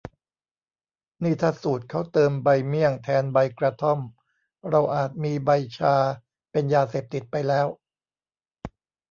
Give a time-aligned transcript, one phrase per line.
[1.23, 3.99] นี่ถ้าสูตรเค้าเติมใบเมี่ยงแทนใบกระท่อม
[4.69, 5.95] เราอาจมีใบชา
[6.51, 7.67] เป็นยาเสพติดไปแล้ว